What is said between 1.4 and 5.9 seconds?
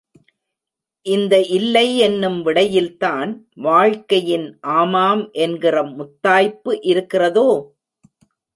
இல்லை என்னும் விடையில்தான் வாழ்க்கையின் ஆமாம் என்கிற